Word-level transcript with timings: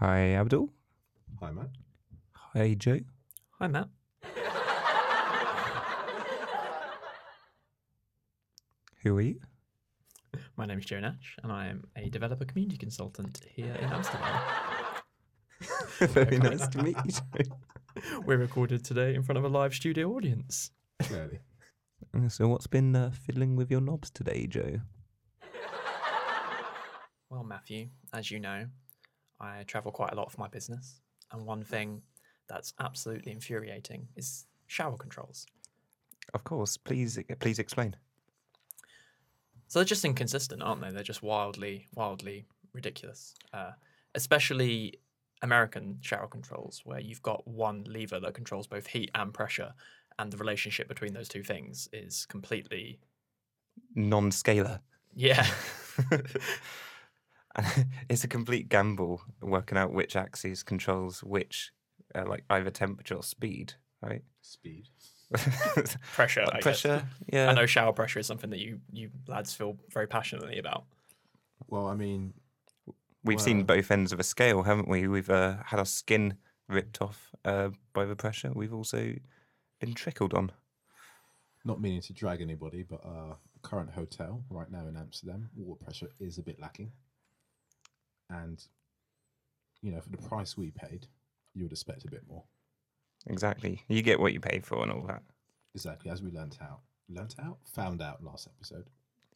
Hi, 0.00 0.32
Abdul. 0.32 0.72
Hi, 1.40 1.50
Matt. 1.50 1.68
Hi, 2.32 2.72
Joe. 2.72 3.00
Hi, 3.58 3.66
Matt. 3.66 3.90
Who 9.02 9.18
are 9.18 9.20
you? 9.20 9.40
My 10.56 10.64
name 10.64 10.78
is 10.78 10.86
Joe 10.86 11.00
Nash, 11.00 11.36
and 11.42 11.52
I 11.52 11.66
am 11.66 11.84
a 11.96 12.08
developer 12.08 12.46
community 12.46 12.78
consultant 12.78 13.42
here 13.54 13.74
in 13.74 13.92
Amsterdam. 13.92 14.40
Very 15.98 16.38
nice 16.38 16.66
to 16.68 16.82
meet 16.82 16.96
you. 17.04 17.12
Joe. 17.12 17.20
We're 18.24 18.38
recorded 18.38 18.82
today 18.82 19.14
in 19.14 19.22
front 19.22 19.36
of 19.36 19.44
a 19.44 19.48
live 19.48 19.74
studio 19.74 20.12
audience. 20.12 20.70
Clearly. 21.02 21.40
So, 22.28 22.48
what's 22.48 22.66
been 22.66 22.96
uh, 22.96 23.10
fiddling 23.10 23.54
with 23.54 23.70
your 23.70 23.82
knobs 23.82 24.08
today, 24.08 24.46
Joe? 24.46 24.80
Well, 27.28 27.44
Matthew, 27.44 27.90
as 28.14 28.30
you 28.30 28.40
know, 28.40 28.64
I 29.40 29.62
travel 29.64 29.92
quite 29.92 30.12
a 30.12 30.16
lot 30.16 30.30
for 30.30 30.40
my 30.40 30.48
business, 30.48 31.00
and 31.32 31.46
one 31.46 31.64
thing 31.64 32.02
that's 32.48 32.74
absolutely 32.80 33.32
infuriating 33.32 34.08
is 34.16 34.46
shower 34.66 34.96
controls. 34.96 35.46
Of 36.34 36.44
course. 36.44 36.76
Please, 36.76 37.18
please 37.40 37.58
explain. 37.58 37.96
So 39.68 39.78
they're 39.78 39.84
just 39.84 40.04
inconsistent, 40.04 40.62
aren't 40.62 40.80
they? 40.80 40.90
They're 40.90 41.02
just 41.02 41.22
wildly, 41.22 41.86
wildly 41.94 42.46
ridiculous. 42.72 43.34
Uh, 43.52 43.72
especially 44.14 44.98
American 45.42 45.98
shower 46.00 46.26
controls, 46.26 46.82
where 46.84 47.00
you've 47.00 47.22
got 47.22 47.46
one 47.46 47.84
lever 47.84 48.20
that 48.20 48.34
controls 48.34 48.66
both 48.66 48.86
heat 48.88 49.10
and 49.14 49.32
pressure, 49.32 49.72
and 50.18 50.30
the 50.32 50.36
relationship 50.36 50.88
between 50.88 51.14
those 51.14 51.28
two 51.28 51.42
things 51.42 51.88
is 51.92 52.26
completely, 52.26 53.00
Non-scalar. 53.94 54.80
yeah, 55.14 55.46
it's 58.08 58.24
a 58.24 58.28
complete 58.28 58.68
gamble 58.68 59.22
working 59.40 59.76
out 59.76 59.92
which 59.92 60.16
axis 60.16 60.62
controls 60.62 61.22
which, 61.22 61.72
uh, 62.14 62.24
like 62.26 62.44
either 62.50 62.70
temperature 62.70 63.14
or 63.14 63.22
speed, 63.22 63.74
right? 64.02 64.22
Speed. 64.42 64.88
pressure. 66.14 66.42
I 66.42 66.54
guess. 66.54 66.62
Pressure. 66.62 67.06
Yeah. 67.32 67.50
I 67.50 67.54
know 67.54 67.66
shower 67.66 67.92
pressure 67.92 68.18
is 68.18 68.26
something 68.26 68.50
that 68.50 68.58
you 68.58 68.80
you 68.92 69.10
lads 69.28 69.54
feel 69.54 69.76
very 69.92 70.06
passionately 70.06 70.58
about. 70.58 70.84
Well, 71.68 71.86
I 71.86 71.94
mean, 71.94 72.34
We've 73.22 73.40
seen 73.40 73.64
both 73.64 73.90
ends 73.90 74.12
of 74.12 74.20
a 74.20 74.22
scale, 74.22 74.62
haven't 74.62 74.88
we? 74.88 75.06
We've 75.06 75.28
uh, 75.28 75.56
had 75.66 75.78
our 75.78 75.84
skin 75.84 76.36
ripped 76.68 77.02
off 77.02 77.30
uh, 77.44 77.70
by 77.92 78.06
the 78.06 78.16
pressure. 78.16 78.50
We've 78.54 78.72
also 78.72 79.14
been 79.78 79.94
trickled 79.94 80.32
on. 80.32 80.52
not 81.64 81.80
meaning 81.80 82.00
to 82.02 82.12
drag 82.14 82.40
anybody, 82.40 82.82
but 82.82 83.00
our 83.04 83.36
current 83.62 83.90
hotel 83.90 84.42
right 84.48 84.70
now 84.70 84.86
in 84.86 84.96
Amsterdam, 84.96 85.50
water 85.54 85.84
pressure 85.84 86.08
is 86.18 86.38
a 86.38 86.42
bit 86.42 86.58
lacking. 86.60 86.92
And, 88.30 88.62
you 89.82 89.92
know, 89.92 90.00
for 90.00 90.10
the 90.10 90.16
price 90.16 90.56
we 90.56 90.70
paid, 90.70 91.06
you 91.54 91.64
would 91.64 91.72
expect 91.72 92.04
a 92.04 92.10
bit 92.10 92.22
more. 92.28 92.44
Exactly. 93.26 93.82
You 93.88 94.02
get 94.02 94.20
what 94.20 94.32
you 94.32 94.40
pay 94.40 94.60
for 94.60 94.82
and 94.82 94.92
all 94.92 95.04
that. 95.08 95.22
Exactly, 95.74 96.10
as 96.10 96.22
we 96.22 96.30
learnt 96.30 96.58
out. 96.62 96.80
Learnt 97.08 97.34
out? 97.42 97.58
Found 97.74 98.00
out 98.00 98.22
last 98.22 98.46
episode. 98.46 98.88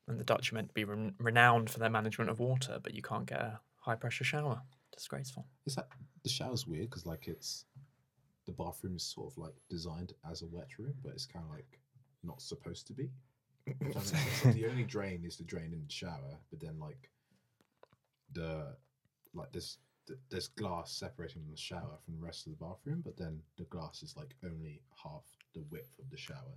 And 0.06 0.18
the 0.18 0.24
Dutch 0.24 0.52
are 0.52 0.54
meant 0.54 0.68
to 0.68 0.74
be 0.74 0.84
re- 0.84 1.12
renowned 1.18 1.70
for 1.70 1.78
their 1.78 1.90
management 1.90 2.30
of 2.30 2.38
water, 2.38 2.78
but 2.82 2.94
you 2.94 3.02
can't 3.02 3.26
get 3.26 3.40
a 3.40 3.60
high 3.76 3.96
pressure 3.96 4.24
shower. 4.24 4.62
Disgraceful. 4.92 5.46
Is 5.66 5.74
that 5.74 5.88
the 6.22 6.28
shower's 6.28 6.66
weird 6.66 6.88
because, 6.90 7.04
like, 7.04 7.26
it's 7.26 7.64
the 8.46 8.52
bathroom 8.52 8.96
is 8.96 9.02
sort 9.02 9.32
of 9.32 9.38
like 9.38 9.54
designed 9.70 10.12
as 10.30 10.42
a 10.42 10.46
wet 10.46 10.68
room, 10.78 10.94
but 11.02 11.12
it's 11.12 11.26
kind 11.26 11.44
of 11.44 11.50
like 11.50 11.80
not 12.22 12.40
supposed 12.40 12.86
to 12.86 12.92
be. 12.92 13.10
Does 13.92 14.12
that? 14.12 14.20
So 14.42 14.52
the 14.52 14.66
only 14.66 14.84
drain 14.84 15.24
is 15.24 15.36
the 15.36 15.44
drain 15.44 15.72
in 15.72 15.82
the 15.84 15.90
shower, 15.90 16.38
but 16.50 16.60
then 16.60 16.78
like 16.78 17.10
the 18.34 18.76
like 19.32 19.50
there's 19.52 19.78
th- 20.06 20.18
there's 20.30 20.48
glass 20.48 20.92
separating 20.92 21.42
the 21.50 21.56
shower 21.56 21.98
from 22.04 22.14
the 22.16 22.24
rest 22.24 22.46
of 22.46 22.52
the 22.52 22.64
bathroom, 22.64 23.02
but 23.04 23.16
then 23.16 23.40
the 23.58 23.64
glass 23.64 24.02
is 24.02 24.16
like 24.16 24.34
only 24.44 24.82
half 25.02 25.24
the 25.54 25.62
width 25.70 25.98
of 25.98 26.10
the 26.10 26.16
shower, 26.16 26.56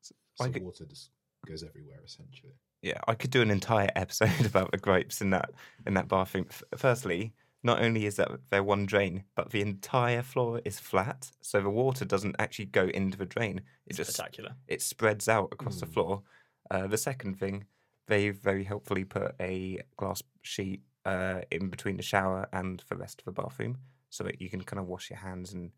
so 0.00 0.14
I 0.40 0.48
could- 0.48 0.62
water 0.62 0.84
just 0.86 1.10
goes 1.46 1.62
everywhere 1.62 2.00
essentially. 2.04 2.52
Yeah, 2.82 2.98
I 3.06 3.14
could 3.14 3.30
do 3.30 3.42
an 3.42 3.50
entire 3.50 3.90
episode 3.96 4.44
about 4.46 4.72
the 4.72 4.78
gripes 4.78 5.20
in 5.20 5.30
that 5.30 5.50
in 5.86 5.94
that 5.94 6.08
bathroom. 6.08 6.46
F- 6.50 6.64
Firstly, 6.76 7.32
not 7.62 7.80
only 7.80 8.06
is 8.06 8.16
that 8.16 8.30
there 8.50 8.62
one 8.64 8.86
drain, 8.86 9.22
but 9.36 9.50
the 9.50 9.60
entire 9.60 10.22
floor 10.22 10.60
is 10.64 10.80
flat, 10.80 11.30
so 11.40 11.60
the 11.60 11.70
water 11.70 12.04
doesn't 12.04 12.34
actually 12.40 12.64
go 12.66 12.88
into 12.88 13.16
the 13.16 13.26
drain. 13.26 13.58
It 13.58 13.64
It's 13.86 13.96
just 13.98 14.14
spectacular. 14.14 14.56
it 14.66 14.82
spreads 14.82 15.28
out 15.28 15.50
across 15.52 15.78
the 15.80 15.86
Mm. 15.86 15.92
floor. 15.94 16.22
Uh, 16.70 16.86
the 16.88 16.98
second 16.98 17.38
thing, 17.38 17.66
they've 18.08 18.36
very 18.36 18.64
helpfully 18.64 19.04
put 19.04 19.34
a 19.40 19.80
glass 19.96 20.22
sheet 20.42 20.82
uh, 21.04 21.40
in 21.50 21.68
between 21.68 21.96
the 21.96 22.02
shower 22.02 22.48
and 22.52 22.82
the 22.88 22.96
rest 22.96 23.20
of 23.20 23.24
the 23.24 23.42
bathroom, 23.42 23.78
so 24.10 24.24
that 24.24 24.40
you 24.40 24.50
can 24.50 24.62
kind 24.62 24.80
of 24.80 24.86
wash 24.86 25.10
your 25.10 25.18
hands 25.18 25.52
and 25.52 25.70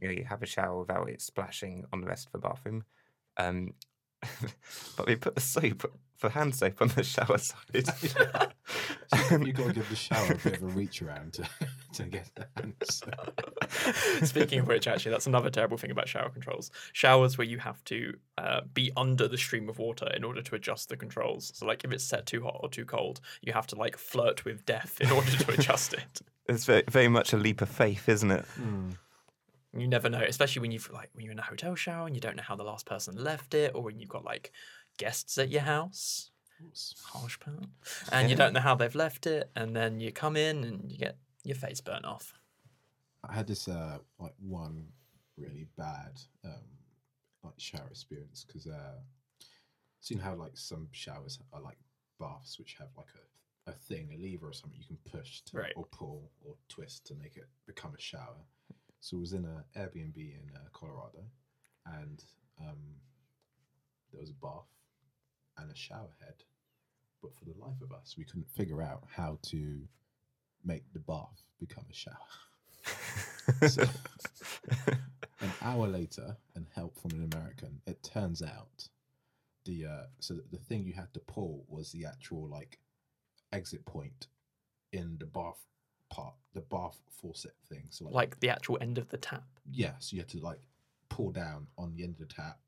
you 0.00 0.08
know 0.08 0.14
you 0.14 0.24
have 0.24 0.42
a 0.42 0.46
shower 0.46 0.80
without 0.80 1.08
it 1.08 1.20
splashing 1.20 1.84
on 1.92 2.00
the 2.00 2.06
rest 2.06 2.26
of 2.26 2.32
the 2.32 2.38
bathroom. 2.38 2.84
Um, 3.36 3.74
but 4.96 5.06
we 5.06 5.16
put 5.16 5.34
the 5.34 5.40
soap 5.40 5.90
for 6.16 6.30
hand 6.30 6.54
soap 6.54 6.80
on 6.80 6.88
the 6.88 7.02
shower 7.02 7.38
side. 7.38 7.86
so 9.28 9.36
you 9.38 9.52
got 9.52 9.66
to 9.68 9.72
give 9.74 9.88
the 9.88 9.96
shower 9.96 10.32
a 10.32 10.36
bit 10.36 10.56
of 10.56 10.62
a 10.62 10.66
reach 10.66 11.02
around 11.02 11.34
to, 11.34 11.48
to 11.92 12.04
get 12.04 12.30
the 12.34 12.86
soap. 12.90 14.24
Speaking 14.24 14.60
of 14.60 14.66
which, 14.66 14.86
actually, 14.86 15.12
that's 15.12 15.26
another 15.26 15.50
terrible 15.50 15.76
thing 15.76 15.90
about 15.90 16.08
shower 16.08 16.30
controls. 16.30 16.70
Showers 16.92 17.36
where 17.36 17.46
you 17.46 17.58
have 17.58 17.84
to 17.84 18.14
uh, 18.38 18.62
be 18.72 18.90
under 18.96 19.28
the 19.28 19.38
stream 19.38 19.68
of 19.68 19.78
water 19.78 20.10
in 20.16 20.24
order 20.24 20.42
to 20.42 20.54
adjust 20.54 20.88
the 20.88 20.96
controls. 20.96 21.52
So, 21.54 21.66
like, 21.66 21.84
if 21.84 21.92
it's 21.92 22.04
set 22.04 22.26
too 22.26 22.42
hot 22.42 22.58
or 22.60 22.70
too 22.70 22.86
cold, 22.86 23.20
you 23.42 23.52
have 23.52 23.66
to 23.68 23.76
like 23.76 23.98
flirt 23.98 24.44
with 24.44 24.64
death 24.64 25.00
in 25.00 25.10
order 25.10 25.30
to 25.30 25.52
adjust 25.52 25.92
it. 25.92 26.22
it's 26.48 26.64
very, 26.64 26.84
very 26.88 27.08
much 27.08 27.32
a 27.32 27.36
leap 27.36 27.60
of 27.60 27.68
faith, 27.68 28.08
isn't 28.08 28.30
it? 28.30 28.44
You 29.76 29.88
never 29.88 30.08
know, 30.08 30.22
especially 30.22 30.60
when 30.62 30.70
you've 30.72 30.90
like 30.90 31.10
when 31.12 31.24
you're 31.24 31.32
in 31.32 31.38
a 31.38 31.42
hotel 31.42 31.74
shower 31.74 32.06
and 32.06 32.14
you 32.16 32.20
don't 32.20 32.36
know 32.36 32.42
how 32.42 32.56
the 32.56 32.64
last 32.64 32.86
person 32.86 33.16
left 33.16 33.54
it, 33.54 33.72
or 33.74 33.82
when 33.82 33.98
you've 33.98 34.08
got 34.08 34.24
like 34.24 34.52
guests 34.98 35.38
at 35.38 35.50
your 35.50 35.62
house. 35.62 36.30
Harsh 37.04 37.38
part. 37.38 37.64
And 38.10 38.30
you 38.30 38.36
don't 38.36 38.52
know 38.54 38.60
how 38.60 38.74
they've 38.74 38.94
left 38.94 39.26
it, 39.26 39.50
and 39.54 39.76
then 39.76 40.00
you 40.00 40.10
come 40.12 40.36
in 40.36 40.64
and 40.64 40.90
you 40.90 40.98
get 40.98 41.18
your 41.44 41.56
face 41.56 41.80
burnt 41.80 42.04
off. 42.04 42.32
I 43.28 43.34
had 43.34 43.46
this 43.46 43.68
uh 43.68 43.98
like 44.18 44.34
one 44.38 44.86
really 45.36 45.66
bad 45.76 46.20
um 46.44 46.52
like 47.44 47.54
shower 47.58 47.88
experience 47.90 48.44
because 48.46 48.66
uh 48.66 48.98
seen 50.00 50.18
how 50.18 50.34
like 50.34 50.56
some 50.56 50.88
showers 50.92 51.38
are 51.52 51.60
like 51.60 51.78
baths 52.18 52.58
which 52.58 52.76
have 52.78 52.88
like 52.96 53.08
a, 53.66 53.70
a 53.70 53.74
thing 53.74 54.08
a 54.14 54.16
lever 54.22 54.48
or 54.48 54.52
something 54.52 54.78
you 54.80 54.86
can 54.86 54.98
push 55.10 55.40
to 55.42 55.58
Right. 55.58 55.72
or 55.76 55.84
pull 55.86 56.30
or 56.44 56.54
twist 56.68 57.04
to 57.08 57.14
make 57.16 57.36
it 57.36 57.48
become 57.66 57.92
a 57.96 58.00
shower 58.00 58.36
so 59.06 59.16
it 59.16 59.20
was 59.20 59.32
in 59.32 59.44
an 59.44 59.64
airbnb 59.76 60.16
in 60.16 60.50
uh, 60.54 60.68
colorado 60.72 61.24
and 62.00 62.24
um 62.60 62.96
there 64.12 64.20
was 64.20 64.30
a 64.30 64.40
bath 64.46 64.70
and 65.58 65.70
a 65.70 65.76
shower 65.76 66.14
head 66.20 66.42
but 67.22 67.34
for 67.34 67.44
the 67.44 67.54
life 67.58 67.80
of 67.82 67.92
us 67.92 68.14
we 68.18 68.24
couldn't 68.24 68.50
figure 68.50 68.82
out 68.82 69.04
how 69.14 69.38
to 69.42 69.80
make 70.66 70.92
the 70.92 70.98
bath 70.98 71.42
become 71.58 71.84
a 71.90 71.94
shower. 71.94 73.68
So, 73.68 73.84
an 75.40 75.52
hour 75.62 75.86
later, 75.86 76.36
and 76.54 76.66
help 76.74 76.98
from 76.98 77.12
an 77.12 77.30
American, 77.32 77.80
it 77.86 78.02
turns 78.02 78.42
out 78.42 78.88
the 79.64 79.86
uh, 79.86 80.06
so 80.20 80.34
the, 80.34 80.44
the 80.52 80.64
thing 80.64 80.84
you 80.84 80.92
had 80.92 81.12
to 81.14 81.20
pull 81.20 81.64
was 81.68 81.92
the 81.92 82.04
actual 82.04 82.48
like 82.48 82.78
exit 83.52 83.84
point 83.86 84.26
in 84.92 85.16
the 85.18 85.26
bath 85.26 85.62
part, 86.10 86.34
the 86.54 86.60
bath 86.60 86.98
faucet 87.10 87.54
thing. 87.68 87.84
So 87.90 88.04
like, 88.06 88.14
Like 88.14 88.40
the 88.40 88.50
actual 88.50 88.78
end 88.80 88.98
of 88.98 89.08
the 89.08 89.16
tap. 89.18 89.44
yeah, 89.70 89.92
so 89.98 90.14
you 90.16 90.20
had 90.22 90.28
to 90.30 90.38
like 90.40 90.60
pull 91.08 91.30
down 91.30 91.66
on 91.78 91.94
the 91.94 92.02
end 92.04 92.14
of 92.14 92.18
the 92.18 92.26
tap 92.34 92.58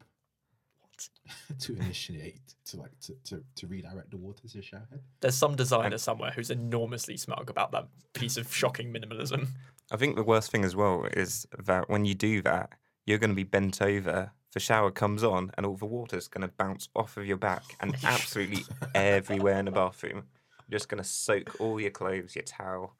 What? 0.80 1.08
to 1.60 1.74
initiate 1.76 2.54
to 2.66 2.76
like 2.76 2.98
to, 3.00 3.14
to, 3.24 3.42
to 3.56 3.66
redirect 3.66 4.10
the 4.10 4.16
water 4.16 4.46
to 4.48 4.56
the 4.56 4.62
shower 4.62 4.86
head. 4.90 5.00
There's 5.20 5.36
some 5.36 5.56
designer 5.56 5.98
somewhere 5.98 6.32
who's 6.34 6.50
enormously 6.50 7.16
smug 7.16 7.50
about 7.50 7.72
that 7.72 7.88
piece 8.14 8.36
of 8.36 8.54
shocking 8.54 8.92
minimalism. 8.92 9.48
I 9.90 9.96
think 9.96 10.16
the 10.16 10.22
worst 10.24 10.50
thing 10.50 10.64
as 10.64 10.76
well 10.76 11.06
is 11.12 11.46
that 11.64 11.88
when 11.88 12.04
you 12.04 12.14
do 12.14 12.42
that, 12.42 12.70
you're 13.06 13.18
going 13.18 13.30
to 13.30 13.36
be 13.36 13.44
bent 13.44 13.80
over. 13.80 14.32
The 14.52 14.60
shower 14.60 14.90
comes 14.90 15.22
on, 15.24 15.50
and 15.56 15.64
all 15.64 15.76
the 15.76 15.86
water's 15.86 16.26
going 16.28 16.42
to 16.46 16.52
bounce 16.56 16.88
off 16.96 17.16
of 17.16 17.26
your 17.26 17.36
back 17.36 17.62
and 17.80 17.94
absolutely 18.04 18.64
everywhere 18.94 19.58
in 19.58 19.64
the 19.66 19.70
bathroom. 19.70 20.24
You're 20.68 20.78
just 20.78 20.88
going 20.88 21.02
to 21.02 21.08
soak 21.08 21.58
all 21.60 21.80
your 21.80 21.90
clothes, 21.90 22.34
your 22.34 22.44
towel. 22.44 22.94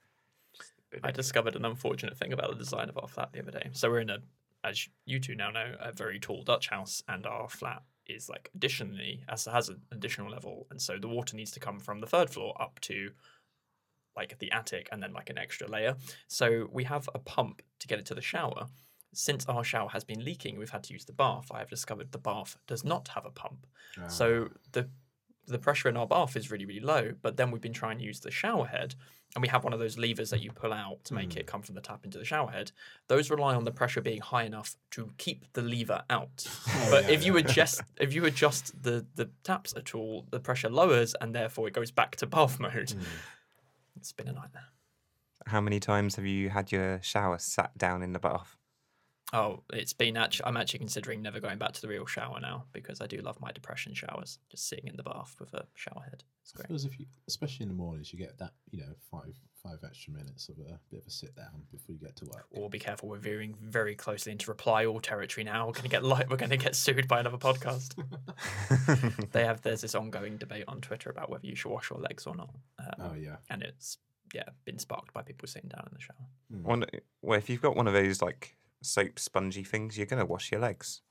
I 1.03 1.11
discovered 1.11 1.57
an 1.57 1.65
unfortunate 1.65 2.17
thing 2.17 2.33
about 2.33 2.51
the 2.51 2.57
design 2.57 2.89
of 2.89 2.99
our 2.99 3.09
flat 3.09 3.33
the 3.33 3.41
other 3.41 3.51
day. 3.51 3.69
So 3.73 3.91
we're 3.91 4.01
in 4.01 4.11
a, 4.11 4.19
as 4.65 4.89
you 5.05 5.21
two 5.21 5.35
now 5.35 5.51
know, 5.51 5.75
a 5.81 5.93
very 5.93 6.19
tall 6.19 6.43
Dutch 6.43 6.69
house, 6.69 7.03
and 7.09 7.27
our 7.27 7.49
flat 7.49 7.83
is 8.07 8.29
like 8.29 8.51
additionally 8.55 9.23
as 9.29 9.45
has 9.45 9.69
an 9.69 9.83
additional 9.93 10.31
level, 10.31 10.67
and 10.71 10.81
so 10.81 10.99
the 10.99 11.09
water 11.09 11.37
needs 11.37 11.51
to 11.53 11.61
come 11.61 11.79
from 11.79 12.01
the 12.01 12.07
third 12.07 12.31
floor 12.31 12.55
up 12.61 12.81
to 12.81 13.11
like 14.17 14.39
the 14.41 14.51
attic 14.51 14.89
and 14.91 15.03
then 15.03 15.13
like 15.13 15.31
an 15.31 15.39
extra 15.39 15.69
layer. 15.69 15.97
So 16.27 16.69
we 16.73 16.85
have 16.85 17.09
a 17.15 17.21
pump 17.21 17.63
to 17.79 17.87
get 17.87 17.99
it 18.01 18.07
to 18.07 18.15
the 18.15 18.21
shower. 18.21 18.67
Since 19.15 19.47
our 19.47 19.65
shower 19.65 19.89
has 19.91 20.05
been 20.05 20.25
leaking, 20.25 20.59
we've 20.59 20.71
had 20.71 20.83
to 20.85 20.93
use 20.93 21.05
the 21.05 21.13
bath. 21.13 21.47
I 21.53 21.61
have 21.61 21.71
discovered 21.71 22.11
the 22.11 22.19
bath 22.19 22.57
does 22.67 22.85
not 22.85 23.09
have 23.09 23.25
a 23.25 23.31
pump. 23.31 23.67
So 24.09 24.49
ah. 24.51 24.59
the 24.73 24.89
the 25.49 25.59
pressure 25.59 25.89
in 25.89 25.97
our 25.97 26.07
bath 26.07 26.37
is 26.37 26.51
really 26.51 26.65
really 26.65 26.81
low. 26.81 27.13
But 27.23 27.37
then 27.37 27.51
we've 27.51 27.61
been 27.61 27.73
trying 27.73 27.99
to 27.99 28.05
use 28.05 28.21
the 28.21 28.31
shower 28.31 28.67
head, 28.67 28.95
and 29.35 29.43
we 29.43 29.49
have 29.49 29.65
one 29.65 29.73
of 29.73 29.79
those 29.79 29.99
levers 29.99 30.31
that 30.31 30.43
you 30.43 30.53
pull 30.53 30.73
out 30.73 31.05
to 31.05 31.15
make 31.15 31.33
hmm. 31.33 31.41
it 31.41 31.47
come 31.47 31.63
from 31.63 31.75
the 31.75 31.81
tap 31.81 32.05
into 32.05 32.19
the 32.19 32.25
shower 32.25 32.51
head. 32.51 32.73
Those 33.09 33.31
rely 33.31 33.55
on 33.55 33.65
the 33.65 33.71
pressure 33.71 34.01
being 34.01 34.21
high 34.21 34.45
enough 34.45 34.77
to 34.93 35.11
keep 35.19 35.53
the 35.53 35.63
lever 35.63 36.03
out. 36.11 36.47
but 36.91 37.05
yeah, 37.05 37.11
if 37.11 37.25
you 37.25 37.37
adjust 37.37 37.83
if 37.99 38.15
you 38.15 38.25
adjust 38.25 38.83
the 38.83 39.07
the 39.15 39.31
taps 39.45 39.75
at 39.77 39.95
all, 39.95 40.27
the 40.31 40.41
pressure 40.41 40.71
lowers, 40.71 41.15
and 41.21 41.35
therefore 41.35 41.69
it 41.69 41.75
goes 41.75 41.91
back 41.91 42.17
to 42.17 42.27
bath 42.27 42.59
mode. 42.61 42.91
Hmm. 42.91 43.01
It's 43.97 44.13
been 44.13 44.29
a 44.29 44.33
nightmare. 44.33 44.69
How 45.47 45.61
many 45.61 45.81
times 45.81 46.17
have 46.17 46.27
you 46.27 46.51
had 46.51 46.71
your 46.71 47.01
shower 47.03 47.39
sat 47.39 47.77
down 47.77 48.03
in 48.03 48.13
the 48.13 48.19
bath? 48.19 48.57
Oh, 49.33 49.63
it's 49.73 49.93
been 49.93 50.17
actually. 50.17 50.47
I'm 50.47 50.57
actually 50.57 50.79
considering 50.79 51.21
never 51.21 51.39
going 51.39 51.59
back 51.59 51.73
to 51.73 51.83
the 51.83 51.89
real 51.89 52.07
shower 52.07 52.41
now 52.41 52.65
because 52.73 53.01
I 53.01 53.07
do 53.07 53.19
love 53.19 53.39
my 53.41 53.53
depression 53.53 53.93
showers. 53.93 54.39
Just 54.51 54.69
sitting 54.69 54.87
in 54.87 54.97
the 54.97 55.03
bath 55.03 55.37
with 55.39 55.53
a 55.53 55.67
shower 55.75 56.03
head. 56.03 56.25
It's 56.43 56.53
great. 56.53 56.67
feel 56.69 56.77
as 56.77 56.87
if 56.87 56.99
you, 56.99 57.05
especially 57.27 57.65
in 57.65 57.69
the 57.69 57.75
mornings, 57.75 58.11
you 58.13 58.19
get 58.19 58.39
that 58.39 58.53
you 58.71 58.79
know 58.81 58.95
five 59.11 59.35
five 59.63 59.79
extra 59.85 60.15
minutes 60.15 60.49
of 60.49 60.57
a 60.59 60.79
bit 60.91 61.01
of 61.01 61.07
a 61.07 61.11
sit 61.11 61.35
down 61.37 61.63
before 61.71 61.95
you 61.95 62.01
get 62.01 62.17
to 62.17 62.25
work. 62.27 62.47
Or 62.53 62.71
be 62.71 62.79
careful. 62.79 63.09
We're 63.11 63.19
veering 63.19 63.55
very 63.61 63.95
closely 63.95 64.33
into 64.33 64.51
reply 64.51 64.87
all 64.87 65.01
territory 65.01 65.45
now. 65.45 65.67
We're 65.67 65.73
gonna 65.73 65.89
get 65.89 66.05
li- 66.05 66.25
we're 66.31 66.37
gonna 66.37 66.57
get 66.57 66.75
sued 66.75 67.07
by 67.07 67.21
another 67.21 67.37
podcast. 67.37 68.03
they 69.33 69.45
have 69.45 69.61
there's 69.61 69.83
this 69.83 69.95
ongoing 69.95 70.39
debate 70.39 70.65
on 70.69 70.81
Twitter 70.81 71.11
about 71.11 71.29
whether 71.29 71.47
you 71.47 71.55
should 71.55 71.71
wash 71.71 71.91
your 71.91 72.01
legs 72.01 72.27
or 72.27 72.35
not, 72.35 72.51
um, 72.79 73.11
Oh 73.11 73.15
yeah, 73.15 73.37
and 73.51 73.63
it's 73.63 73.99
yeah 74.33 74.45
been 74.65 74.79
sparked 74.79 75.13
by 75.13 75.23
people 75.23 75.49
sitting 75.49 75.69
down 75.69 75.87
in 75.87 75.95
the 75.95 76.01
shower. 76.01 76.63
One, 76.63 76.85
well, 77.21 77.39
if 77.39 77.51
you've 77.51 77.61
got 77.63 77.77
one 77.77 77.87
of 77.87 77.93
those 77.93 78.23
like 78.23 78.57
soap 78.83 79.19
spongy 79.19 79.65
things, 79.65 79.97
you're 79.97 80.07
gonna 80.07 80.27
wash 80.27 80.51
your 80.53 80.61
legs. 80.61 81.03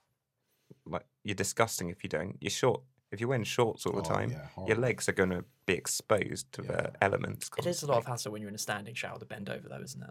Like 0.85 1.05
you're 1.23 1.35
disgusting 1.35 1.89
if 1.89 2.03
you 2.03 2.09
don't. 2.09 2.37
You're 2.41 2.51
short. 2.51 2.81
If 3.11 3.21
you're 3.21 3.29
wearing 3.29 3.45
shorts 3.45 3.85
all 3.85 3.93
the 3.93 3.99
Oh, 3.99 4.03
time, 4.03 4.31
yeah, 4.31 4.65
your 4.67 4.77
legs 4.77 5.07
are 5.07 5.13
gonna 5.13 5.43
be 5.65 5.73
exposed 5.73 6.51
to 6.53 6.63
Yeah. 6.63 6.67
the 6.71 7.03
elements. 7.03 7.49
It 7.57 7.65
is 7.65 7.83
a 7.83 7.87
lot 7.87 7.99
of 7.99 8.05
hassle 8.05 8.31
when 8.33 8.41
you're 8.41 8.49
in 8.49 8.55
a 8.55 8.59
standing 8.59 8.95
shower 8.95 9.17
to 9.19 9.25
bend 9.25 9.49
over 9.49 9.69
though, 9.69 9.81
isn't 9.81 10.01
it? 10.03 10.09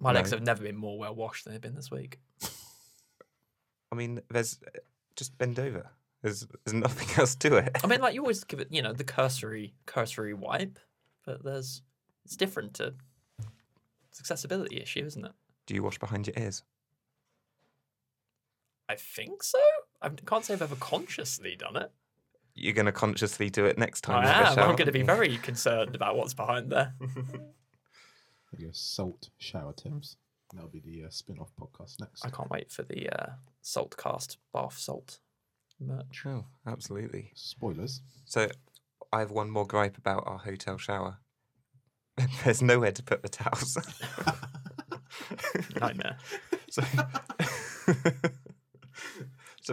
My 0.00 0.10
legs 0.12 0.30
have 0.30 0.42
never 0.42 0.62
been 0.64 0.76
more 0.76 0.98
well 0.98 1.14
washed 1.14 1.44
than 1.44 1.52
they've 1.52 1.60
been 1.60 1.76
this 1.76 1.90
week. 1.90 2.18
I 3.92 3.94
mean, 3.94 4.20
there's 4.30 4.58
uh, 4.66 4.78
just 5.16 5.36
bend 5.38 5.58
over. 5.60 5.90
There's 6.22 6.46
there's 6.64 6.74
nothing 6.74 7.08
else 7.18 7.34
to 7.36 7.56
it. 7.56 7.76
I 7.84 7.86
mean, 7.86 8.00
like 8.00 8.14
you 8.14 8.20
always 8.22 8.42
give 8.44 8.60
it, 8.60 8.68
you 8.70 8.82
know, 8.82 8.92
the 8.92 9.04
cursory 9.04 9.74
cursory 9.86 10.34
wipe, 10.34 10.78
but 11.24 11.44
there's 11.44 11.82
it's 12.24 12.36
different 12.36 12.74
to 12.74 12.94
it's 14.08 14.20
accessibility 14.20 14.80
issue, 14.80 15.04
isn't 15.04 15.24
it? 15.24 15.32
Do 15.66 15.74
you 15.74 15.82
wash 15.82 15.98
behind 15.98 16.26
your 16.26 16.34
ears? 16.36 16.62
I 18.88 18.94
think 18.96 19.42
so. 19.42 19.58
I 20.00 20.08
can't 20.08 20.44
say 20.44 20.54
I've 20.54 20.62
ever 20.62 20.76
consciously 20.76 21.56
done 21.56 21.76
it. 21.76 21.92
You're 22.54 22.74
gonna 22.74 22.92
consciously 22.92 23.48
do 23.48 23.64
it 23.64 23.78
next 23.78 24.02
time. 24.02 24.24
I 24.24 24.28
you 24.28 24.44
have 24.44 24.58
a 24.58 24.62
am. 24.62 24.70
I'm 24.70 24.76
going 24.76 24.86
to 24.86 24.92
be 24.92 25.02
very 25.02 25.38
concerned 25.38 25.94
about 25.94 26.16
what's 26.16 26.34
behind 26.34 26.70
there. 26.70 26.94
I 28.52 28.56
guess 28.58 28.78
salt 28.78 29.30
shower 29.38 29.72
tips. 29.72 30.16
That'll 30.52 30.68
be 30.68 30.80
the 30.80 31.06
uh, 31.06 31.10
spin-off 31.10 31.50
podcast 31.58 31.98
next. 32.00 32.26
I 32.26 32.28
can't 32.28 32.50
wait 32.50 32.70
for 32.70 32.82
the 32.82 33.08
uh, 33.08 33.30
salt 33.62 33.96
cast 33.96 34.36
bath 34.52 34.76
salt 34.76 35.18
merch. 35.80 36.24
Oh, 36.26 36.44
absolutely. 36.66 37.32
Spoilers. 37.34 38.02
So, 38.26 38.48
I 39.12 39.20
have 39.20 39.30
one 39.30 39.50
more 39.50 39.66
gripe 39.66 39.96
about 39.96 40.24
our 40.26 40.38
hotel 40.38 40.76
shower. 40.76 41.18
There's 42.44 42.60
nowhere 42.62 42.92
to 42.92 43.02
put 43.02 43.22
the 43.22 43.28
towels. 43.30 43.78
Nightmare. 45.80 46.18
so, 46.70 46.82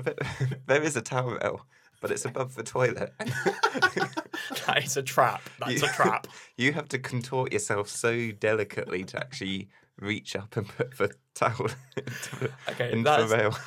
so 0.04 0.14
there, 0.40 0.60
there 0.68 0.82
is 0.84 0.96
a 0.96 1.02
towel 1.02 1.32
rail, 1.42 1.66
but 2.02 2.12
it's 2.12 2.26
above 2.26 2.56
the 2.56 2.64
toilet. 2.64 3.14
that 3.20 4.82
is 4.84 4.98
a 4.98 5.04
trap. 5.04 5.42
That's 5.60 5.82
a 5.84 5.86
You- 5.86 5.92
trap. 5.94 6.28
You 6.58 6.74
have 6.74 6.90
to 6.90 7.00
contort 7.00 7.54
yourself 7.54 7.88
so 7.88 8.32
delicately 8.32 9.04
to 9.06 9.18
actually 9.18 9.70
reach 9.98 10.36
up 10.36 10.58
and 10.58 10.68
put 10.68 10.98
the 10.98 11.12
towel 11.34 11.70
into 11.96 12.36
the, 12.40 12.52
Okay, 12.70 12.92
into 12.92 13.04
the 13.04 13.28
rail. 13.38 13.58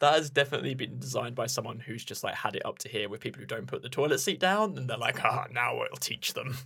that 0.00 0.14
has 0.14 0.28
definitely 0.30 0.74
been 0.74 0.98
designed 0.98 1.34
by 1.34 1.46
someone 1.46 1.78
who's 1.80 2.04
just 2.04 2.22
like 2.22 2.34
had 2.34 2.54
it 2.56 2.64
up 2.66 2.78
to 2.80 2.88
here 2.88 3.08
with 3.08 3.20
people 3.20 3.40
who 3.40 3.46
don't 3.46 3.66
put 3.66 3.80
the 3.82 3.88
toilet 3.88 4.18
seat 4.18 4.40
down, 4.40 4.76
and 4.76 4.88
they're 4.90 4.98
like, 4.98 5.24
ah, 5.24 5.46
now 5.52 5.74
we'll 5.76 5.88
teach 6.00 6.34
them. 6.34 6.56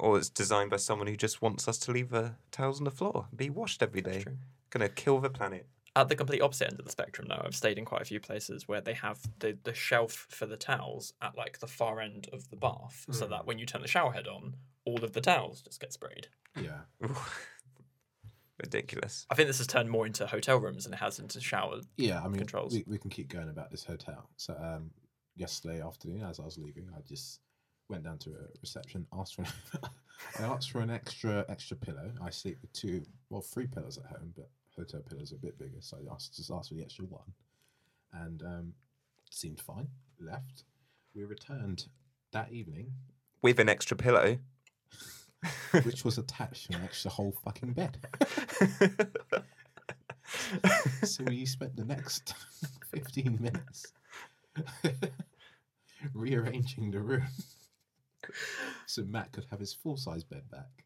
Or 0.00 0.18
it's 0.18 0.28
designed 0.28 0.70
by 0.70 0.76
someone 0.76 1.06
who 1.06 1.16
just 1.16 1.40
wants 1.40 1.68
us 1.68 1.78
to 1.78 1.92
leave 1.92 2.10
the 2.10 2.34
towels 2.50 2.78
on 2.80 2.84
the 2.84 2.90
floor, 2.90 3.26
be 3.34 3.48
washed 3.48 3.82
every 3.82 4.00
day. 4.02 4.22
true. 4.22 4.36
Gonna 4.70 4.88
kill 4.88 5.20
the 5.20 5.30
planet. 5.30 5.66
At 5.96 6.10
the 6.10 6.14
complete 6.14 6.42
opposite 6.42 6.68
end 6.68 6.78
of 6.78 6.84
the 6.84 6.92
spectrum, 6.92 7.26
now 7.26 7.42
I've 7.42 7.56
stayed 7.56 7.78
in 7.78 7.86
quite 7.86 8.02
a 8.02 8.04
few 8.04 8.20
places 8.20 8.68
where 8.68 8.82
they 8.82 8.92
have 8.92 9.18
the, 9.38 9.56
the 9.64 9.72
shelf 9.72 10.26
for 10.28 10.44
the 10.44 10.58
towels 10.58 11.14
at 11.22 11.38
like 11.38 11.58
the 11.58 11.66
far 11.66 12.00
end 12.00 12.28
of 12.34 12.50
the 12.50 12.56
bath, 12.56 13.06
so 13.10 13.26
that 13.26 13.46
when 13.46 13.58
you 13.58 13.64
turn 13.64 13.80
the 13.80 13.88
shower 13.88 14.12
head 14.12 14.28
on, 14.28 14.56
all 14.84 15.02
of 15.02 15.14
the 15.14 15.22
towels 15.22 15.62
just 15.62 15.80
get 15.80 15.94
sprayed. 15.94 16.28
Yeah. 16.60 16.80
Ridiculous. 18.62 19.26
I 19.30 19.34
think 19.34 19.48
this 19.48 19.56
has 19.56 19.66
turned 19.66 19.90
more 19.90 20.06
into 20.06 20.26
hotel 20.26 20.58
rooms 20.58 20.84
than 20.84 20.92
it 20.92 20.98
has 20.98 21.18
into 21.18 21.40
shower. 21.40 21.80
Yeah, 21.96 22.22
I 22.22 22.28
mean, 22.28 22.38
Controls. 22.38 22.74
We, 22.74 22.84
we 22.86 22.98
can 22.98 23.08
keep 23.08 23.28
going 23.28 23.48
about 23.48 23.70
this 23.70 23.84
hotel. 23.84 24.28
So, 24.36 24.54
um, 24.54 24.90
yesterday 25.34 25.82
afternoon, 25.82 26.22
as 26.22 26.40
I 26.40 26.44
was 26.44 26.58
leaving, 26.58 26.88
I 26.94 27.00
just 27.08 27.40
went 27.88 28.04
down 28.04 28.18
to 28.18 28.30
a 28.30 28.58
reception, 28.60 29.06
asked 29.18 29.36
for, 29.36 29.44
I 30.38 30.42
asked 30.42 30.70
for 30.70 30.80
an 30.80 30.90
extra 30.90 31.46
extra 31.48 31.76
pillow. 31.76 32.10
I 32.22 32.28
sleep 32.28 32.58
with 32.60 32.72
two, 32.74 33.02
well, 33.30 33.40
three 33.40 33.66
pillows 33.66 33.96
at 33.96 34.04
home, 34.04 34.34
but 34.36 34.50
hotel 34.76 35.02
pillows 35.08 35.32
are 35.32 35.36
a 35.36 35.38
bit 35.38 35.58
bigger, 35.58 35.80
so 35.80 35.98
I 35.98 36.14
asked, 36.14 36.36
just 36.36 36.50
asked 36.50 36.68
for 36.68 36.74
the 36.74 36.82
extra 36.82 37.04
one, 37.04 37.32
and 38.12 38.42
um, 38.42 38.72
seemed 39.30 39.60
fine. 39.60 39.88
Left. 40.20 40.64
We 41.14 41.24
returned 41.24 41.86
that 42.32 42.52
evening, 42.52 42.92
With 43.42 43.58
an 43.58 43.68
extra 43.68 43.96
pillow. 43.96 44.38
which 45.84 46.04
was 46.04 46.18
attached 46.18 46.70
to 46.70 46.78
an 46.78 46.84
extra 46.84 47.10
whole 47.10 47.34
fucking 47.44 47.72
bed. 47.72 47.98
so 51.04 51.22
we 51.24 51.44
spent 51.46 51.76
the 51.76 51.84
next 51.84 52.34
15 52.94 53.38
minutes 53.40 53.92
rearranging 56.14 56.90
the 56.90 57.00
room 57.00 57.26
so 58.86 59.02
Matt 59.04 59.32
could 59.32 59.46
have 59.50 59.60
his 59.60 59.72
full 59.74 59.96
size 59.96 60.24
bed 60.24 60.42
back. 60.50 60.84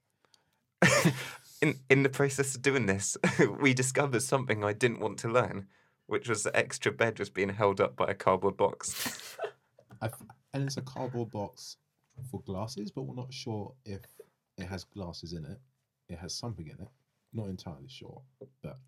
In 1.61 1.81
in 1.89 2.03
the 2.03 2.09
process 2.09 2.55
of 2.55 2.63
doing 2.63 2.87
this, 2.87 3.17
we 3.61 3.75
discovered 3.75 4.23
something 4.23 4.65
I 4.65 4.73
didn't 4.73 5.01
want 5.01 5.19
to 5.19 5.29
learn, 5.29 5.67
which 6.07 6.29
was 6.29 6.43
the 6.43 6.57
extra 6.57 6.93
bed 6.93 7.19
was 7.19 7.31
being 7.31 7.51
held 7.51 7.81
up 7.81 7.97
by 7.97 8.07
a 8.07 8.15
cardboard 8.15 8.57
box. 8.57 9.37
I've, 10.03 10.15
and 10.55 10.65
it's 10.65 10.79
a 10.79 10.83
cardboard 10.83 11.31
box 11.31 11.77
for 12.31 12.41
glasses, 12.41 12.91
but 12.91 13.03
we're 13.03 13.15
not 13.15 13.33
sure 13.33 13.73
if 13.85 14.01
it 14.57 14.67
has 14.67 14.85
glasses 14.85 15.33
in 15.33 15.45
it. 15.45 15.59
It 16.09 16.19
has 16.19 16.35
something 16.35 16.67
in 16.67 16.81
it. 16.81 16.89
Not 17.33 17.49
entirely 17.49 17.89
sure, 17.89 18.21
but 18.63 18.79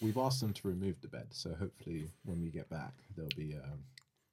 we've 0.00 0.16
asked 0.16 0.40
them 0.40 0.52
to 0.54 0.68
remove 0.68 1.00
the 1.02 1.08
bed. 1.08 1.26
So 1.30 1.54
hopefully, 1.54 2.10
when 2.24 2.40
we 2.40 2.50
get 2.50 2.70
back, 2.70 2.92
there'll 3.14 3.30
be 3.36 3.54
um, 3.54 3.80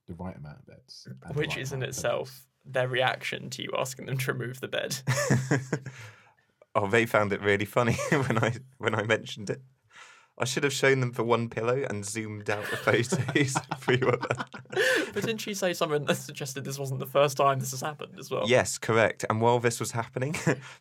the 0.07 0.13
right 0.13 0.37
amount 0.37 0.59
of 0.59 0.65
beds, 0.67 1.07
Which 1.33 1.49
right 1.49 1.57
is 1.57 1.71
in 1.71 1.79
amount 1.79 1.89
of 1.89 1.97
itself 1.97 2.47
their 2.65 2.87
reaction 2.87 3.49
to 3.49 3.61
you 3.61 3.73
asking 3.77 4.05
them 4.05 4.17
to 4.17 4.33
remove 4.33 4.61
the 4.61 4.69
bed. 4.69 4.95
oh, 6.75 6.87
they 6.87 7.05
found 7.05 7.33
it 7.33 7.41
really 7.41 7.65
funny 7.65 7.93
when 8.09 8.37
I 8.37 8.53
when 8.77 8.95
I 8.95 9.03
mentioned 9.03 9.49
it. 9.49 9.61
I 10.35 10.45
should 10.45 10.63
have 10.63 10.73
shown 10.73 10.99
them 10.99 11.11
for 11.11 11.23
one 11.23 11.47
pillow 11.47 11.85
and 11.87 12.03
zoomed 12.03 12.49
out 12.49 12.65
the 12.71 12.77
photos 12.77 13.55
for 13.79 13.93
you. 13.93 14.17
but 15.13 15.13
didn't 15.13 15.37
she 15.37 15.53
say 15.53 15.73
something 15.73 16.05
that 16.05 16.15
suggested 16.15 16.65
this 16.65 16.79
wasn't 16.79 16.99
the 16.99 17.05
first 17.05 17.37
time 17.37 17.59
this 17.59 17.69
has 17.69 17.81
happened 17.81 18.13
as 18.17 18.31
well? 18.31 18.43
Yes, 18.47 18.79
correct. 18.79 19.25
And 19.29 19.41
while 19.41 19.59
this 19.59 19.79
was 19.79 19.91
happening, 19.91 20.35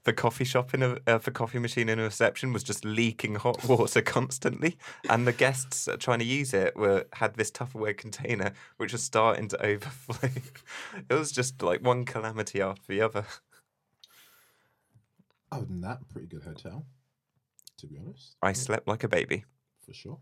the 0.05 0.15
coffee 0.15 0.45
shop 0.45 0.73
in 0.73 0.83
a 0.83 0.97
uh, 1.07 1.19
the 1.19 1.31
coffee 1.31 1.59
machine 1.59 1.91
in 1.91 1.99
a 1.99 2.05
reception 2.05 2.55
was 2.55 2.65
just 2.65 2.85
leaking 2.85 3.35
hot 3.35 3.69
water 3.69 4.01
constantly, 4.01 4.79
and 5.11 5.27
the 5.27 5.33
guests 5.33 5.87
trying 5.99 6.21
to 6.21 6.25
use 6.25 6.55
it 6.55 6.75
were 6.75 7.05
had 7.13 7.35
this 7.35 7.51
Tupperware 7.51 7.97
container 7.97 8.53
which 8.79 8.93
was 8.93 9.03
starting 9.03 9.49
to 9.49 9.63
overflow. 9.65 10.31
it 11.11 11.15
was 11.15 11.31
just 11.31 11.63
like 11.63 11.85
one 11.85 12.07
calamity 12.07 12.63
after 12.63 12.87
the 12.89 13.03
other. 13.03 13.27
Other 15.53 15.67
than 15.67 15.81
that, 15.83 16.09
pretty 16.09 16.27
good 16.27 16.43
hotel, 16.43 16.85
to 17.79 17.87
be 17.87 17.99
honest, 17.99 18.37
I 18.43 18.53
slept 18.55 18.89
like 18.89 19.05
a 19.05 19.09
baby. 19.09 19.45
for 19.87 19.93
sure. 19.93 20.19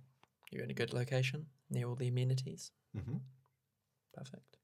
You're 0.51 0.65
in 0.65 0.71
a 0.71 0.75
good 0.75 0.93
location 0.93 1.47
near 1.71 1.87
all 1.89 1.95
the 1.95 2.09
amenities. 2.09 2.73
Mm-hmm. 2.97 3.19
Perfect. 4.13 4.57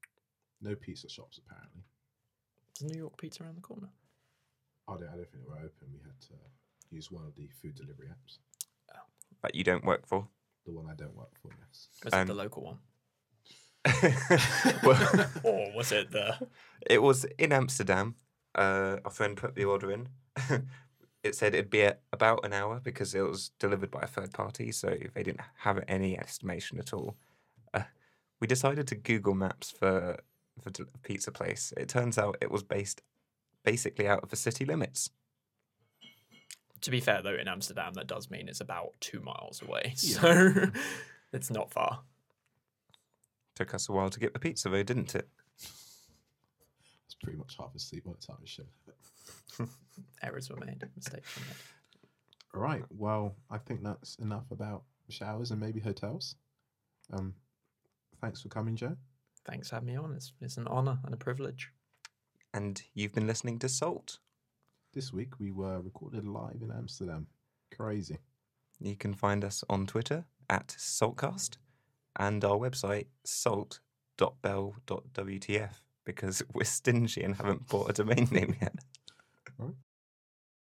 No 0.61 0.75
pizza 0.75 1.07
shops 1.07 1.39
apparently. 1.39 1.83
Is 2.75 2.83
New 2.83 2.97
York 2.99 3.17
Pizza 3.17 3.43
around 3.43 3.55
the 3.55 3.61
corner? 3.61 3.87
I 4.89 4.93
don't, 4.95 5.03
I 5.07 5.15
don't 5.15 5.31
think 5.31 5.43
they 5.43 5.49
were 5.49 5.55
open. 5.59 5.87
We 5.93 5.99
had 6.03 6.19
to 6.27 6.33
use 6.91 7.09
one 7.11 7.23
of 7.25 7.33
the 7.35 7.47
food 7.61 7.75
delivery 7.75 8.07
apps. 8.07 8.37
That 9.43 9.55
you 9.55 9.63
don't 9.63 9.85
work 9.85 10.05
for. 10.07 10.27
The 10.65 10.73
one 10.73 10.87
I 10.91 10.95
don't 10.95 11.15
work 11.15 11.31
for, 11.41 11.51
yes. 11.65 11.87
Was 12.03 12.13
Um, 12.13 12.21
it 12.21 12.25
the 12.25 12.33
local 12.33 12.63
one? 12.63 12.79
well, 14.83 15.29
Or 15.43 15.71
was 15.75 15.91
it 15.91 16.11
the. 16.11 16.37
it 16.89 17.01
was 17.01 17.23
in 17.37 17.51
Amsterdam. 17.53 18.15
Uh, 18.57 18.97
our 19.05 19.11
friend 19.11 19.37
put 19.37 19.55
the 19.55 19.65
order 19.65 19.91
in. 19.91 20.09
it 21.23 21.35
said 21.35 21.53
it'd 21.53 21.69
be 21.69 21.83
at 21.83 22.01
about 22.11 22.45
an 22.45 22.53
hour 22.53 22.79
because 22.83 23.13
it 23.13 23.21
was 23.21 23.51
delivered 23.59 23.91
by 23.91 24.01
a 24.01 24.07
third 24.07 24.33
party, 24.33 24.71
so 24.71 24.95
they 25.13 25.23
didn't 25.23 25.41
have 25.59 25.83
any 25.87 26.17
estimation 26.17 26.79
at 26.79 26.93
all. 26.93 27.15
Uh, 27.73 27.83
we 28.39 28.47
decided 28.47 28.87
to 28.87 28.95
Google 28.95 29.35
Maps 29.35 29.69
for 29.71 30.17
a 30.65 30.69
d- 30.71 30.83
pizza 31.03 31.31
place. 31.31 31.73
It 31.77 31.89
turns 31.89 32.17
out 32.17 32.37
it 32.41 32.51
was 32.51 32.63
based 32.63 33.01
basically 33.63 34.07
out 34.07 34.23
of 34.23 34.29
the 34.29 34.35
city 34.35 34.65
limits. 34.65 35.11
To 36.81 36.91
be 36.91 36.99
fair, 36.99 37.21
though, 37.21 37.35
in 37.35 37.47
Amsterdam, 37.47 37.93
that 37.95 38.07
does 38.07 38.29
mean 38.29 38.47
it's 38.47 38.61
about 38.61 38.93
two 38.99 39.19
miles 39.19 39.61
away. 39.61 39.93
Yeah. 40.01 40.19
So 40.19 40.71
it's 41.33 41.51
not 41.51 41.71
far. 41.71 41.99
Took 43.55 43.73
us 43.73 43.89
a 43.89 43.91
while 43.91 44.09
to 44.09 44.19
get 44.19 44.33
the 44.33 44.39
pizza 44.39 44.69
though, 44.69 44.83
didn't 44.83 45.15
it? 45.15 45.27
I 47.17 47.17
was 47.17 47.23
pretty 47.23 47.37
much 47.37 47.55
half 47.57 47.75
asleep 47.75 48.05
by 48.05 48.11
the 48.11 48.25
time 48.25 48.37
we 48.39 48.47
showed 48.47 48.67
up. 48.87 49.69
Errors 50.23 50.49
were 50.49 50.57
made, 50.57 50.83
mistakes 50.95 51.35
were 51.35 51.45
made. 51.45 51.55
All 52.53 52.61
right. 52.61 52.83
Well, 52.89 53.35
I 53.49 53.57
think 53.57 53.83
that's 53.83 54.15
enough 54.15 54.49
about 54.51 54.83
showers 55.09 55.51
and 55.51 55.59
maybe 55.59 55.79
hotels. 55.79 56.35
Um, 57.13 57.33
thanks 58.21 58.41
for 58.41 58.49
coming, 58.49 58.75
Joe. 58.75 58.95
Thanks 59.45 59.69
for 59.69 59.75
having 59.75 59.87
me 59.87 59.95
on. 59.95 60.13
It's, 60.13 60.33
it's 60.41 60.57
an 60.57 60.67
honour 60.67 60.99
and 61.05 61.13
a 61.13 61.17
privilege. 61.17 61.71
And 62.53 62.81
you've 62.93 63.13
been 63.13 63.27
listening 63.27 63.59
to 63.59 63.69
Salt. 63.69 64.19
This 64.93 65.13
week 65.13 65.39
we 65.39 65.51
were 65.51 65.81
recorded 65.81 66.25
live 66.25 66.61
in 66.61 66.71
Amsterdam. 66.71 67.27
Crazy. 67.75 68.17
You 68.79 68.95
can 68.95 69.13
find 69.13 69.43
us 69.43 69.63
on 69.69 69.85
Twitter 69.85 70.23
at 70.49 70.67
Saltcast 70.77 71.57
and 72.15 72.45
our 72.45 72.57
website 72.57 73.07
salt.bell.wtf 73.23 75.71
because 76.07 76.41
we're 76.53 76.63
stingy 76.63 77.21
and 77.21 77.35
haven't 77.35 77.67
bought 77.67 77.89
a 77.89 77.93
domain 77.93 78.27
name 78.31 78.55
yet. 78.59 78.73